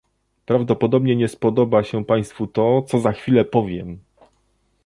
[0.45, 3.99] Prawdopodobnie nie spodoba się państwu to, co za chwilę powiem